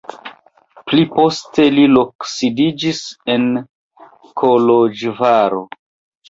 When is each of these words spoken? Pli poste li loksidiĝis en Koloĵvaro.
Pli 0.85 1.01
poste 1.17 1.65
li 1.75 1.83
loksidiĝis 1.95 3.03
en 3.35 3.45
Koloĵvaro. 4.43 5.63